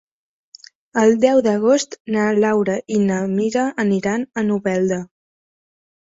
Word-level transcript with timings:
El 1.01 1.11
deu 1.25 1.41
d'agost 1.47 1.91
na 2.15 2.23
Laura 2.43 2.77
i 2.95 2.97
na 3.01 3.17
Mira 3.33 3.65
aniran 3.83 4.25
a 4.43 4.45
Novelda. 4.47 4.99